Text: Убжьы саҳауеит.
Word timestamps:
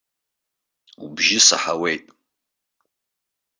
Убжьы 1.03 1.39
саҳауеит. 1.47 2.03